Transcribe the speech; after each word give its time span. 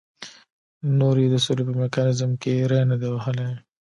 نور 0.99 1.15
یې 1.21 1.27
د 1.31 1.35
سولې 1.45 1.63
په 1.67 1.73
میکانیزم 1.81 2.31
کې 2.41 2.53
ری 2.69 2.81
نه 2.91 2.95
دی 3.01 3.09
وهلی. 3.11 3.49